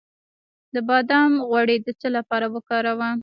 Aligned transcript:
د 0.73 0.75
بادام 0.87 1.31
غوړي 1.47 1.77
د 1.85 1.87
څه 1.99 2.07
لپاره 2.17 2.45
وکاروم؟ 2.55 3.17